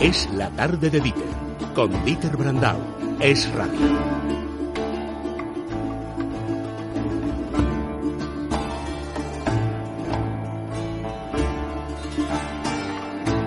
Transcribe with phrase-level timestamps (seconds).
[0.00, 1.24] Es la tarde de Dieter,
[1.74, 2.76] con Dieter Brandau.
[3.18, 3.80] Es radio.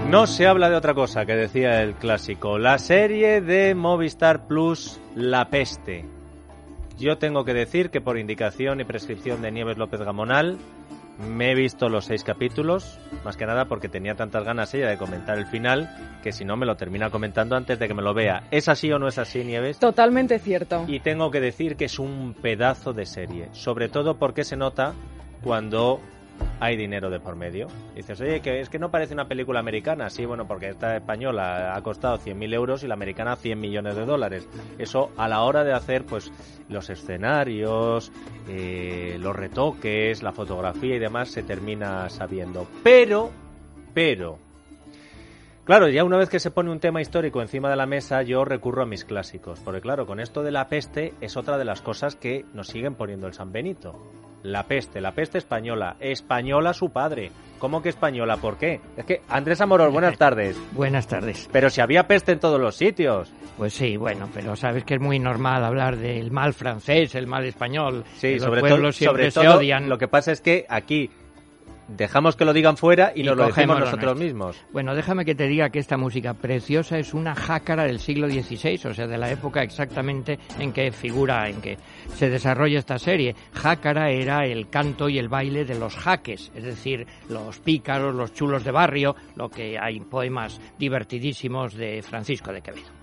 [0.09, 2.57] No se habla de otra cosa que decía el clásico.
[2.57, 6.05] La serie de Movistar Plus, La Peste.
[6.97, 10.57] Yo tengo que decir que por indicación y prescripción de Nieves López Gamonal
[11.19, 14.97] me he visto los seis capítulos, más que nada porque tenía tantas ganas ella de
[14.97, 15.89] comentar el final
[16.23, 18.43] que si no me lo termina comentando antes de que me lo vea.
[18.51, 19.79] ¿Es así o no es así, Nieves?
[19.79, 20.85] Totalmente cierto.
[20.87, 24.93] Y tengo que decir que es un pedazo de serie, sobre todo porque se nota
[25.43, 25.99] cuando
[26.59, 27.67] hay dinero de por medio.
[27.95, 30.09] Dices, oye, que es que no parece una película americana.
[30.09, 34.05] Sí, bueno, porque esta española ha costado 100.000 euros y la americana 100 millones de
[34.05, 34.47] dólares.
[34.77, 36.31] Eso a la hora de hacer, pues,
[36.67, 38.11] los escenarios,
[38.47, 42.67] eh, los retoques, la fotografía y demás, se termina sabiendo.
[42.83, 43.31] Pero,
[43.93, 44.39] pero,
[45.69, 48.43] Claro, ya una vez que se pone un tema histórico encima de la mesa, yo
[48.43, 51.83] recurro a mis clásicos, porque claro, con esto de la peste es otra de las
[51.83, 53.93] cosas que nos siguen poniendo el San Benito.
[54.43, 55.97] La peste, la peste española.
[55.99, 57.31] Española su padre.
[57.59, 58.37] ¿Cómo que española?
[58.37, 58.79] ¿Por qué?
[58.95, 60.57] Es que, Andrés Amorós, buenas tardes.
[60.71, 61.49] buenas tardes.
[61.51, 63.33] Pero si había peste en todos los sitios.
[63.57, 67.43] Pues sí, bueno, pero sabes que es muy normal hablar del mal francés, el mal
[67.43, 68.05] español.
[68.15, 69.89] Sí, sobre, todo, sobre todo, odian.
[69.89, 71.09] Lo que pasa es que aquí
[71.95, 74.57] dejamos que lo digan fuera y, nos lo decimos nosotros mismos.
[74.71, 78.89] Bueno, déjame que te diga que esta música preciosa es una jácara del siglo XVI,
[78.89, 81.77] o sea, de la época exactamente en que figura, en que
[82.15, 83.35] se desarrolla esta serie.
[83.53, 88.33] Jácara era el canto y el baile de los jaques, es decir, los pícaros, los
[88.33, 92.98] chulos de barrio, lo que hay poemas divertidísimos de Francisco de Quevedo.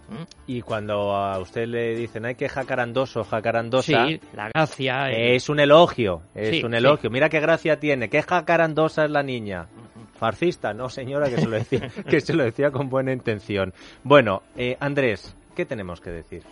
[0.47, 5.61] Y cuando a usted le dicen hay que jacarandoso, jacarandosa, sí, la gracia es un
[5.61, 7.11] elogio, es un elogio.
[7.11, 9.67] Mira qué gracia tiene, qué jacarandosa es la niña.
[10.19, 13.75] Farcista, no señora, que se lo decía, que se lo decía con buena intención.
[14.03, 16.45] Bueno, eh, Andrés, ¿qué tenemos que decir?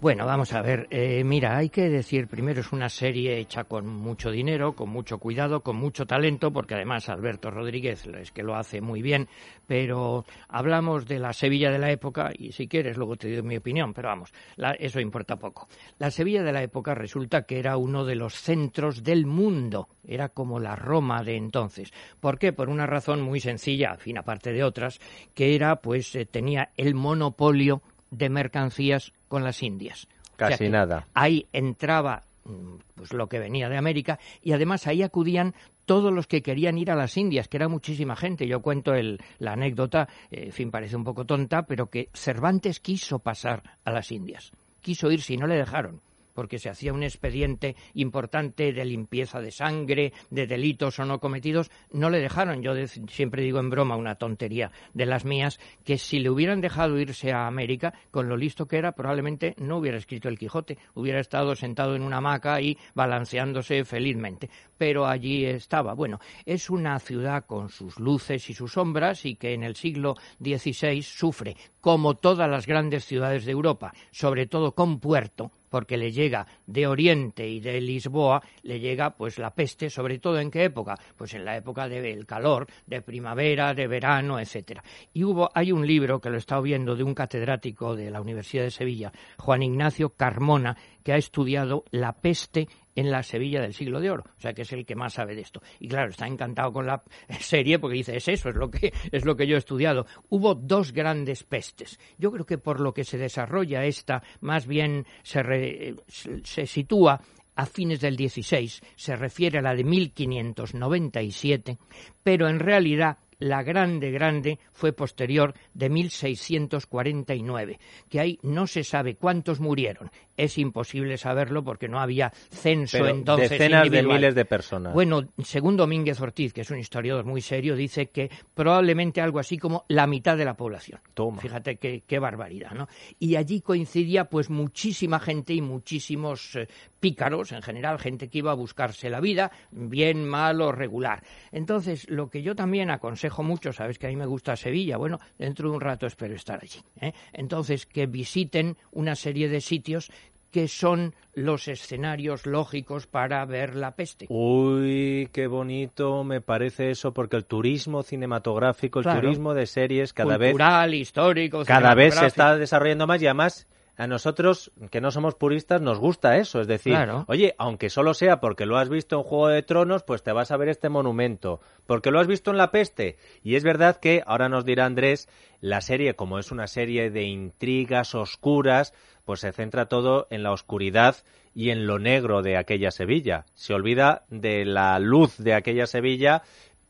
[0.00, 0.86] Bueno, vamos a ver.
[0.90, 5.18] Eh, mira, hay que decir, primero es una serie hecha con mucho dinero, con mucho
[5.18, 9.28] cuidado, con mucho talento, porque además Alberto Rodríguez es que lo hace muy bien,
[9.66, 13.56] pero hablamos de la Sevilla de la época, y si quieres luego te doy mi
[13.56, 14.32] opinión, pero vamos,
[14.78, 15.68] eso importa poco.
[15.98, 20.28] La Sevilla de la época resulta que era uno de los centros del mundo, era
[20.28, 21.92] como la Roma de entonces.
[22.20, 22.52] ¿Por qué?
[22.52, 25.00] Por una razón muy sencilla, a fin aparte de otras,
[25.32, 30.06] que era, pues, eh, tenía el monopolio de mercancías con las Indias.
[30.36, 31.08] Casi nada.
[31.14, 35.54] Ahí entraba mm, pues lo que venía de América y además ahí acudían
[35.86, 38.46] todos los que querían ir a las Indias, que era muchísima gente.
[38.46, 42.78] Yo cuento el, la anécdota, eh, en fin, parece un poco tonta, pero que Cervantes
[42.78, 44.52] quiso pasar a las Indias.
[44.80, 46.00] Quiso ir si no le dejaron
[46.34, 51.70] porque se hacía un expediente importante de limpieza de sangre, de delitos o no cometidos,
[51.90, 52.62] no le dejaron.
[52.62, 52.74] Yo
[53.08, 57.32] siempre digo en broma una tontería de las mías, que si le hubieran dejado irse
[57.32, 61.54] a América, con lo listo que era, probablemente no hubiera escrito el Quijote, hubiera estado
[61.54, 64.50] sentado en una hamaca y balanceándose felizmente.
[64.78, 65.94] Pero allí estaba.
[65.94, 70.16] Bueno, es una ciudad con sus luces y sus sombras y que en el siglo
[70.40, 76.12] XVI sufre, como todas las grandes ciudades de Europa, sobre todo con puerto, porque le
[76.12, 80.64] llega de Oriente y de Lisboa, le llega pues la peste, sobre todo en qué
[80.64, 80.98] época?
[81.16, 84.84] Pues en la época del calor, de primavera, de verano, etcétera.
[85.14, 88.20] Y hubo, hay un libro que lo he estado viendo de un catedrático de la
[88.20, 93.74] Universidad de Sevilla, Juan Ignacio Carmona, que ha estudiado la peste en la Sevilla del
[93.74, 95.62] siglo de oro, o sea que es el que más sabe de esto.
[95.80, 97.02] Y claro, está encantado con la
[97.40, 100.06] serie porque dice, es eso, es lo que es lo que yo he estudiado.
[100.28, 101.98] Hubo dos grandes pestes.
[102.18, 105.96] Yo creo que por lo que se desarrolla esta, más bien se,
[106.44, 107.20] se sitúa
[107.54, 111.78] a fines del 16, se refiere a la de 1597,
[112.22, 119.16] pero en realidad la grande, grande fue posterior de 1649, que ahí no se sabe
[119.16, 120.10] cuántos murieron.
[120.36, 123.50] Es imposible saberlo porque no había censo entonces.
[123.50, 124.94] Decenas de miles de personas.
[124.94, 129.58] Bueno, según Domínguez Ortiz, que es un historiador muy serio, dice que probablemente algo así
[129.58, 131.00] como la mitad de la población.
[131.12, 131.42] Toma.
[131.42, 132.88] Fíjate qué, qué barbaridad, ¿no?
[133.18, 136.68] Y allí coincidía pues muchísima gente y muchísimos eh,
[137.02, 141.24] pícaros, en general, gente que iba a buscarse la vida, bien, mal o regular.
[141.50, 145.18] Entonces, lo que yo también aconsejo mucho, sabes que a mí me gusta Sevilla, bueno,
[145.36, 146.78] dentro de un rato espero estar allí.
[147.00, 147.12] ¿eh?
[147.32, 150.12] Entonces, que visiten una serie de sitios
[150.52, 154.26] que son los escenarios lógicos para ver la peste.
[154.28, 160.38] Uy, qué bonito me parece eso, porque el turismo cinematográfico, el turismo de series cada
[160.38, 163.66] Cultural, histórico, cada vez se está desarrollando más y además
[163.96, 166.60] a nosotros, que no somos puristas, nos gusta eso.
[166.60, 166.96] Es decir,
[167.26, 170.50] oye, aunque solo sea porque lo has visto en Juego de Tronos, pues te vas
[170.50, 171.60] a ver este monumento.
[171.86, 173.18] Porque lo has visto en La Peste.
[173.42, 175.28] Y es verdad que, ahora nos dirá Andrés,
[175.60, 178.94] la serie, como es una serie de intrigas oscuras,
[179.24, 181.16] pues se centra todo en la oscuridad
[181.54, 183.44] y en lo negro de aquella Sevilla.
[183.54, 186.42] Se olvida de la luz de aquella Sevilla,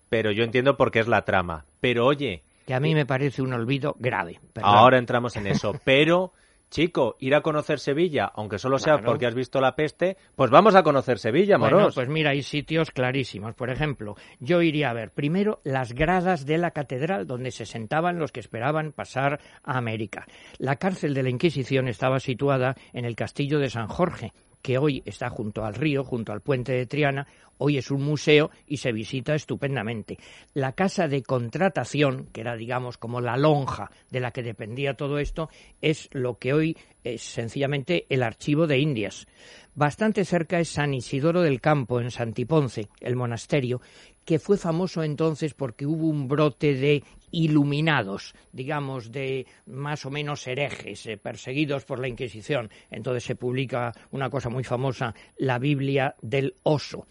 [0.08, 1.64] pero yo entiendo por qué es la trama.
[1.81, 2.44] Pero oye...
[2.64, 4.38] Que a mí me parece un olvido grave.
[4.62, 6.32] Ahora entramos en eso, pero
[6.72, 10.74] chico, ir a conocer Sevilla, aunque solo sea porque has visto la peste, pues vamos
[10.74, 11.72] a conocer Sevilla, moros.
[11.72, 13.54] Bueno, pues mira, hay sitios clarísimos.
[13.54, 18.19] Por ejemplo, yo iría a ver primero las gradas de la catedral donde se sentaban
[18.19, 20.26] los que esperaban pasar a América.
[20.58, 25.02] La cárcel de la Inquisición estaba situada en el castillo de San Jorge, que hoy
[25.04, 27.26] está junto al río, junto al puente de Triana,
[27.58, 30.18] hoy es un museo y se visita estupendamente.
[30.54, 35.18] La casa de contratación, que era, digamos, como la lonja de la que dependía todo
[35.18, 35.48] esto,
[35.80, 39.26] es lo que hoy es sencillamente el archivo de Indias.
[39.74, 43.80] Bastante cerca es San Isidoro del Campo, en Santiponce, el monasterio,
[44.24, 50.46] que fue famoso entonces porque hubo un brote de iluminados, digamos, de más o menos
[50.46, 52.70] herejes, eh, perseguidos por la Inquisición.
[52.90, 57.06] Entonces se publica una cosa muy famosa, la Biblia del Oso.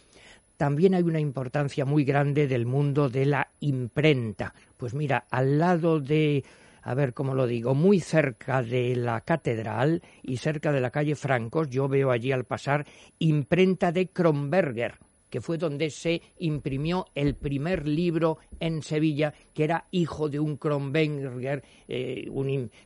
[0.58, 4.54] También hay una importancia muy grande del mundo de la imprenta.
[4.78, 6.44] Pues mira, al lado de
[6.84, 11.16] a ver cómo lo digo, muy cerca de la catedral y cerca de la calle
[11.16, 12.86] Francos, yo veo allí al pasar
[13.20, 14.96] imprenta de Kronberger,
[15.32, 20.58] que fue donde se imprimió el primer libro en Sevilla, que era hijo de un
[20.58, 22.30] Kronberger eh,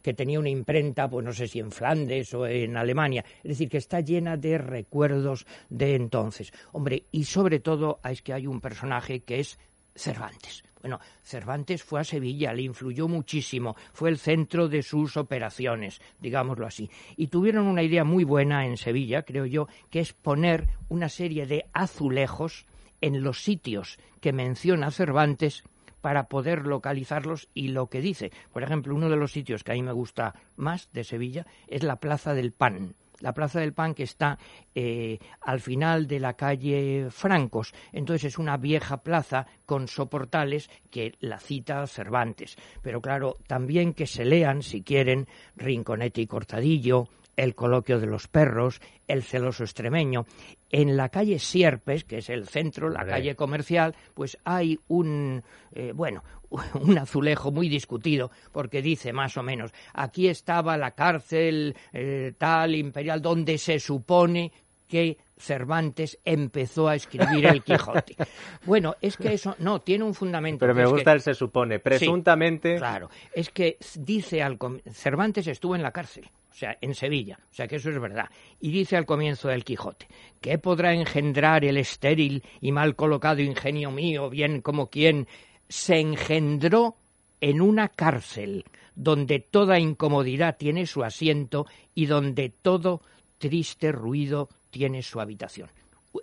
[0.01, 3.25] que tenía una imprenta, pues no sé si en Flandes o en Alemania.
[3.43, 6.53] Es decir, que está llena de recuerdos de entonces.
[6.71, 9.59] Hombre, y sobre todo es que hay un personaje que es
[9.95, 10.63] Cervantes.
[10.85, 16.67] Bueno, Cervantes fue a Sevilla, le influyó muchísimo, fue el centro de sus operaciones, digámoslo
[16.67, 16.91] así.
[17.17, 21.47] Y tuvieron una idea muy buena en Sevilla, creo yo, que es poner una serie
[21.47, 22.67] de azulejos
[23.01, 25.63] en los sitios que menciona Cervantes
[26.01, 28.31] para poder localizarlos y lo que dice.
[28.53, 31.81] Por ejemplo, uno de los sitios que a mí me gusta más de Sevilla es
[31.81, 34.37] la Plaza del Pan la Plaza del Pan que está
[34.73, 37.73] eh, al final de la calle Francos.
[37.91, 42.55] Entonces es una vieja plaza con soportales que la cita Cervantes.
[42.81, 48.27] Pero claro, también que se lean, si quieren, Rinconete y Cortadillo, el coloquio de los
[48.27, 50.25] perros, el celoso extremeño.
[50.69, 55.43] En la calle Sierpes, que es el centro, la calle comercial, pues hay un,
[55.73, 56.23] eh, bueno,
[56.81, 62.75] un azulejo muy discutido, porque dice más o menos, aquí estaba la cárcel eh, tal
[62.75, 64.51] imperial donde se supone
[64.87, 68.15] que Cervantes empezó a escribir el Quijote.
[68.65, 70.59] Bueno, es que eso no tiene un fundamento.
[70.59, 71.79] Pero me gusta el se supone.
[71.79, 72.77] Presuntamente.
[72.77, 74.57] claro, es que dice al
[74.91, 78.29] Cervantes estuvo en la cárcel o sea, en Sevilla, o sea que eso es verdad.
[78.61, 80.07] Y dice al comienzo del Quijote,
[80.39, 85.27] ¿qué podrá engendrar el estéril y mal colocado ingenio mío, bien como quien
[85.67, 86.95] se engendró
[87.41, 88.63] en una cárcel,
[88.95, 93.01] donde toda incomodidad tiene su asiento y donde todo
[93.37, 95.69] triste ruido tiene su habitación?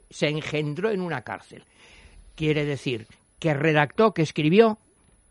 [0.08, 1.64] Se engendró en una cárcel.
[2.36, 3.06] Quiere decir
[3.38, 4.78] que redactó, que escribió,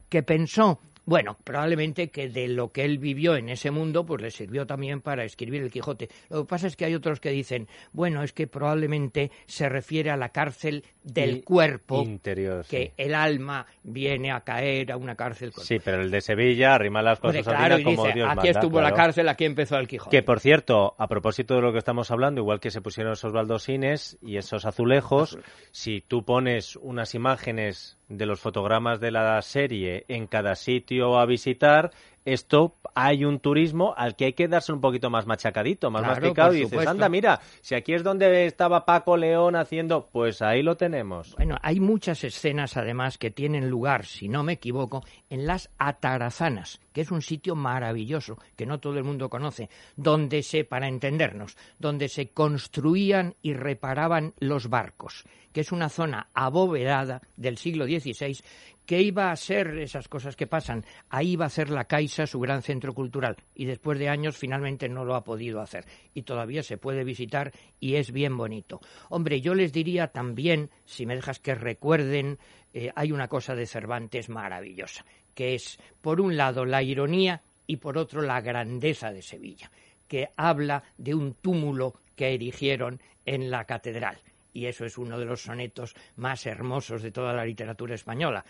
[0.10, 4.32] que pensó bueno, probablemente que de lo que él vivió en ese mundo, pues le
[4.32, 6.10] sirvió también para escribir el Quijote.
[6.30, 10.12] Lo que pasa es que hay otros que dicen, bueno, es que probablemente se refiere
[10.12, 15.52] a la cárcel del cuerpo, interior, que el alma viene a caer a una cárcel.
[15.54, 19.28] Sí, pero el de Sevilla arrima las cosas claro, como dice, Aquí estuvo la cárcel,
[19.30, 20.16] aquí empezó el Quijote.
[20.16, 23.34] Que por cierto, a propósito de lo que estamos hablando, igual que se pusieron esos
[23.34, 25.38] baldosines y esos azulejos,
[25.72, 31.26] si tú pones unas imágenes de los fotogramas de la serie en cada sitio a
[31.26, 31.92] visitar,
[32.26, 36.54] esto hay un turismo al que hay que darse un poquito más machacadito, más masticado
[36.54, 40.78] y dices, anda, mira, si aquí es donde estaba Paco León haciendo, pues ahí lo
[40.78, 41.36] tenemos.
[41.36, 46.80] Bueno, hay muchas escenas además que tienen lugar, si no me equivoco, en las Atarazanas,
[46.94, 51.58] que es un sitio maravilloso que no todo el mundo conoce, donde se, para entendernos,
[51.80, 58.42] donde se construían y reparaban los barcos, que es una zona abovedada del siglo XVI
[58.86, 60.86] que iba a ser esas cosas que pasan.
[61.10, 64.90] Ahí iba a ser la Caixa su gran centro cultural y después de años finalmente
[64.90, 68.82] no lo ha podido hacer y todavía se puede visitar y es bien bonito.
[69.10, 72.40] Hombre, yo les diría también, si me dejas que recuerden,
[72.74, 77.78] eh, hay una cosa de Cervantes maravillosa, que es, por un lado, la ironía y
[77.78, 79.72] por otro, la grandeza de Sevilla,
[80.08, 84.18] que habla de un túmulo que erigieron en la catedral
[84.54, 88.44] y eso es uno de los sonetos más hermosos de toda la literatura española.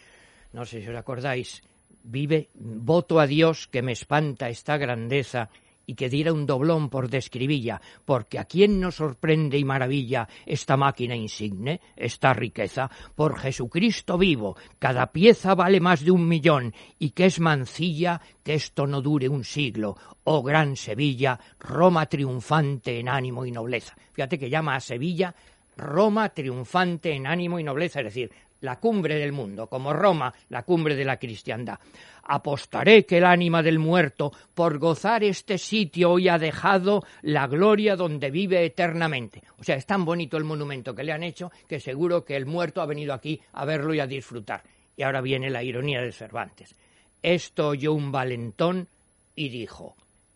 [0.53, 1.61] No sé si os acordáis,
[2.03, 5.49] vive, voto a Dios que me espanta esta grandeza
[5.85, 10.77] y que diera un doblón por describilla, porque a quién nos sorprende y maravilla esta
[10.77, 17.09] máquina insigne, esta riqueza, por Jesucristo vivo, cada pieza vale más de un millón, y
[17.09, 23.09] que es mancilla que esto no dure un siglo, oh gran Sevilla, Roma triunfante en
[23.09, 23.95] ánimo y nobleza.
[24.13, 25.35] Fíjate que llama a Sevilla
[25.77, 30.63] Roma triunfante en ánimo y nobleza, es decir, la cumbre del mundo, como Roma, la
[30.63, 31.79] cumbre de la cristiandad.
[32.23, 37.95] Apostaré que el ánima del muerto, por gozar este sitio, hoy ha dejado la gloria
[37.95, 39.41] donde vive eternamente.
[39.57, 42.45] O sea, es tan bonito el monumento que le han hecho que seguro que el
[42.45, 44.63] muerto ha venido aquí a verlo y a disfrutar.
[44.95, 46.75] Y ahora viene la ironía de Cervantes.
[47.23, 48.87] Esto oyó un valentón
[49.35, 49.95] y dijo,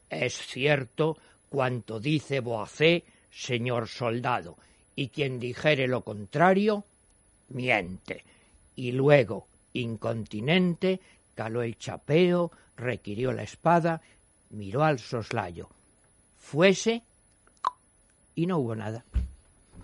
[0.09, 1.17] es cierto
[1.49, 4.57] cuanto dice Boacé, señor soldado,
[4.95, 6.83] y quien dijere lo contrario,
[7.49, 8.23] miente.
[8.75, 10.99] Y luego, incontinente,
[11.35, 14.01] caló el chapeo, requirió la espada,
[14.49, 15.69] miró al soslayo.
[16.37, 17.03] Fuese
[18.35, 19.03] y no hubo nada.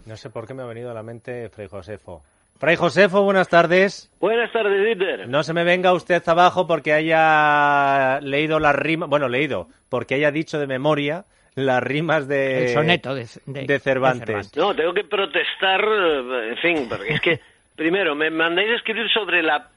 [0.06, 2.24] No sé por qué me ha venido a la mente Fray Josefo.
[2.58, 4.12] Fray Josefo, buenas tardes.
[4.20, 5.28] Buenas tardes, Dieter.
[5.28, 10.32] No se me venga usted abajo porque haya leído las rimas, bueno, leído, porque haya
[10.32, 14.56] dicho de memoria las rimas de, El soneto de, de de- de Cervantes.
[14.56, 17.40] No, tengo que protestar, eh, en fin, porque es que,
[17.76, 19.68] primero, me mandáis a escribir sobre la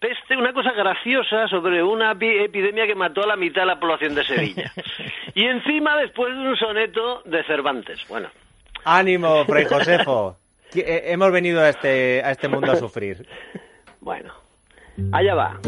[0.00, 3.80] peste, una cosa graciosa, sobre una epi- epidemia que mató a la mitad de la
[3.80, 4.72] población de Sevilla.
[5.34, 7.98] Y encima, después de un soneto de Cervantes.
[8.06, 8.28] Bueno,
[8.84, 10.36] Ánimo, Fray Josefo.
[10.70, 13.26] Que, eh, Hemos venido a este, a este mundo a sufrir.
[14.00, 14.34] bueno,
[15.12, 15.58] allá va.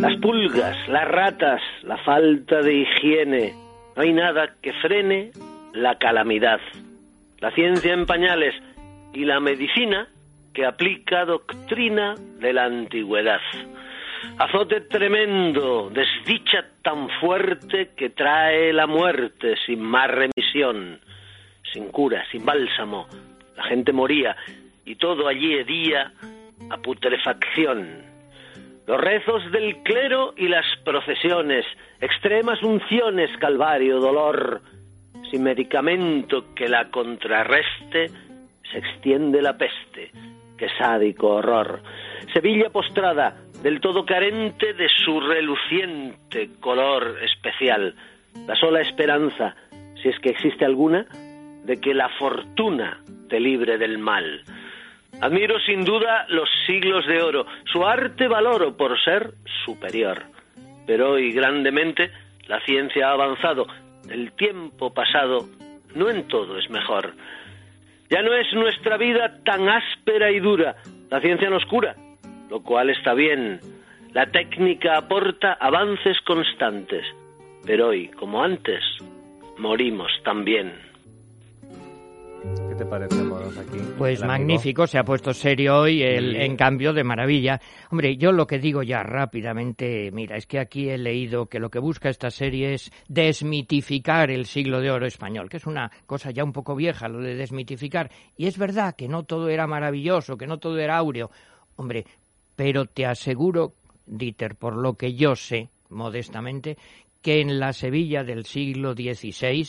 [0.00, 3.52] Las pulgas, las ratas, la falta de higiene.
[3.96, 5.32] No hay nada que frene
[5.72, 6.60] la calamidad.
[7.40, 8.54] La ciencia en pañales
[9.12, 10.06] y la medicina
[10.54, 13.40] que aplica doctrina de la antigüedad.
[14.38, 21.00] Azote tremendo, desdicha tan fuerte que trae la muerte sin más remisión,
[21.72, 23.08] sin cura, sin bálsamo.
[23.56, 24.36] La gente moría
[24.84, 26.12] y todo allí hedía
[26.70, 28.17] a putrefacción.
[28.88, 31.66] Los rezos del clero y las procesiones,
[32.00, 34.62] extremas unciones, calvario, dolor,
[35.30, 38.10] sin medicamento que la contrarreste,
[38.72, 40.10] se extiende la peste,
[40.56, 41.82] que sádico horror.
[42.32, 47.94] Sevilla postrada, del todo carente de su reluciente color especial,
[48.46, 49.54] la sola esperanza,
[50.02, 51.04] si es que existe alguna,
[51.64, 54.42] de que la fortuna te libre del mal.
[55.20, 59.32] Admiro sin duda los siglos de oro, su arte valoro por ser
[59.64, 60.22] superior.
[60.86, 62.10] Pero hoy grandemente
[62.46, 63.66] la ciencia ha avanzado,
[64.08, 65.46] el tiempo pasado
[65.94, 67.14] no en todo es mejor.
[68.10, 70.76] Ya no es nuestra vida tan áspera y dura,
[71.10, 71.94] la ciencia nos cura,
[72.48, 73.60] lo cual está bien.
[74.12, 77.04] La técnica aporta avances constantes,
[77.66, 78.82] pero hoy, como antes,
[79.58, 80.87] morimos también.
[82.78, 83.76] ¿Qué te parece, Moros, aquí?
[83.98, 86.42] Pues magnífico, se ha puesto serio hoy, el, Sí.
[86.42, 87.60] en cambio de maravilla.
[87.90, 91.70] Hombre, yo lo que digo ya rápidamente, mira, es que aquí he leído que lo
[91.70, 96.30] que busca esta serie es desmitificar el siglo de oro español, que es una cosa
[96.30, 98.12] ya un poco vieja, lo de desmitificar.
[98.36, 101.32] Y es verdad que no todo era maravilloso, que no todo era áureo.
[101.74, 102.06] Hombre,
[102.54, 103.72] pero te aseguro,
[104.06, 106.78] Dieter, por lo que yo sé, modestamente,
[107.22, 109.66] que en la Sevilla del siglo XVI,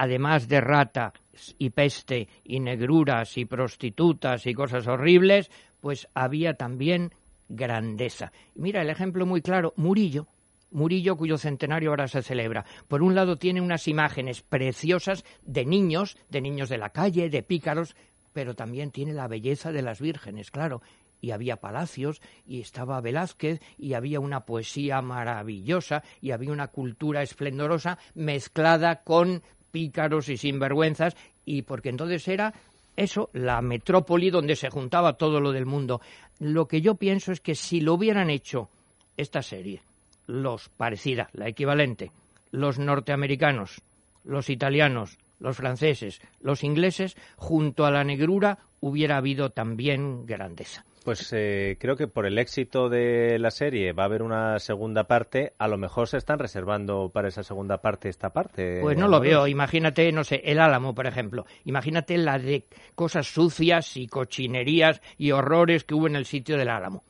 [0.00, 1.12] además de rata
[1.58, 7.12] y peste y negruras y prostitutas y cosas horribles, pues había también
[7.50, 8.32] grandeza.
[8.54, 10.26] Mira el ejemplo muy claro, Murillo.
[10.70, 12.64] Murillo, cuyo centenario ahora se celebra.
[12.88, 17.42] Por un lado tiene unas imágenes preciosas de niños, de niños de la calle, de
[17.42, 17.94] pícaros,
[18.32, 20.80] pero también tiene la belleza de las vírgenes, claro.
[21.20, 27.20] Y había palacios, y estaba Velázquez, y había una poesía maravillosa, y había una cultura
[27.20, 32.54] esplendorosa mezclada con pícaros y sinvergüenzas, y porque entonces era
[32.96, 36.00] eso, la metrópoli donde se juntaba todo lo del mundo.
[36.38, 38.68] Lo que yo pienso es que si lo hubieran hecho
[39.16, 39.82] esta serie,
[40.26, 42.10] los parecida, la equivalente,
[42.50, 43.80] los norteamericanos,
[44.24, 50.84] los italianos, los franceses, los ingleses, junto a la negrura hubiera habido también grandeza.
[51.04, 55.04] Pues eh, creo que por el éxito de la serie va a haber una segunda
[55.04, 55.54] parte.
[55.58, 58.80] A lo mejor se están reservando para esa segunda parte esta parte.
[58.82, 59.46] Pues no lo veo.
[59.46, 61.46] Imagínate, no sé, el Álamo, por ejemplo.
[61.64, 66.68] Imagínate la de cosas sucias y cochinerías y horrores que hubo en el sitio del
[66.68, 67.02] Álamo.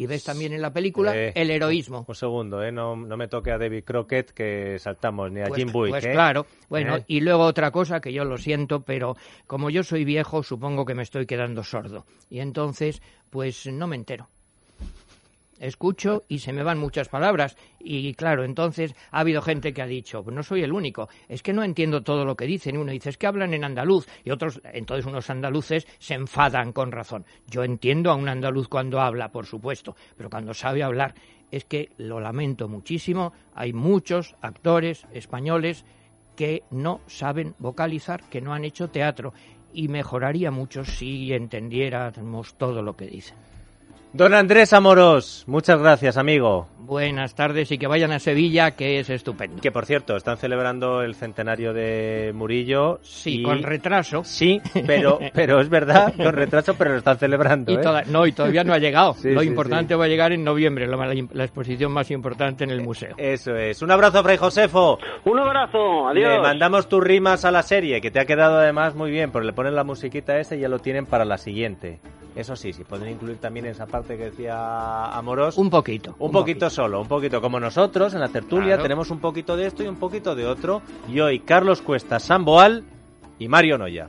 [0.00, 2.06] Y ves también en la película Eh, el heroísmo.
[2.08, 2.72] Un segundo, ¿eh?
[2.72, 6.06] No, no me toque a David Crockett que saltamos, ni a Pues, Jim Buick, pues
[6.06, 6.12] ¿eh?
[6.12, 6.46] claro.
[6.70, 7.04] Bueno, ¿Eh?
[7.06, 9.14] y luego otra cosa que yo lo siento, pero
[9.46, 12.06] como yo soy viejo, supongo que me estoy quedando sordo.
[12.30, 14.30] Y entonces, pues no me entero.
[15.60, 17.56] Escucho y se me van muchas palabras.
[17.78, 21.42] Y claro, entonces ha habido gente que ha dicho, pues no soy el único, es
[21.42, 22.74] que no entiendo todo lo que dicen.
[22.74, 24.08] Y uno dice, es que hablan en andaluz.
[24.24, 27.24] Y otros, entonces unos andaluces se enfadan con razón.
[27.46, 31.14] Yo entiendo a un andaluz cuando habla, por supuesto, pero cuando sabe hablar,
[31.50, 33.32] es que lo lamento muchísimo.
[33.54, 35.84] Hay muchos actores españoles
[36.36, 39.34] que no saben vocalizar, que no han hecho teatro.
[39.72, 43.49] Y mejoraría mucho si entendiéramos todo lo que dicen.
[44.12, 46.66] Don Andrés Amoros, muchas gracias, amigo.
[46.78, 49.62] Buenas tardes y que vayan a Sevilla, que es estupendo.
[49.62, 52.98] Que por cierto, están celebrando el centenario de Murillo.
[53.02, 54.24] Sí, con retraso.
[54.24, 57.70] Sí, pero, pero es verdad, con retraso, pero lo están celebrando.
[57.70, 58.02] Y ¿eh?
[58.08, 59.14] No, y todavía no ha llegado.
[59.22, 63.14] lo importante va a llegar en noviembre, la, exposición más importante en el museo.
[63.16, 63.80] Eso es.
[63.80, 64.98] Un abrazo, Fray Josefo.
[65.24, 66.32] Un abrazo, adiós.
[66.32, 69.46] Le mandamos tus rimas a la serie, que te ha quedado además muy bien, porque
[69.46, 72.00] le ponen la musiquita esa y ya lo tienen para la siguiente.
[72.34, 75.58] Eso sí, si pueden incluir también esa parte que decía Amoros.
[75.58, 76.14] Un poquito.
[76.18, 77.40] Un, poquito, solo, un poquito.
[77.40, 80.82] Como nosotros en la tertulia tenemos un poquito de esto y un poquito de otro.
[81.08, 82.84] Y hoy Carlos Cuesta, Samboal
[83.38, 84.08] y Mario Noya.